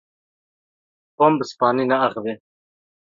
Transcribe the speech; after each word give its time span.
Tom 1.15 1.31
bi 1.39 1.45
Spanî 1.51 1.83
naaxive. 1.91 2.33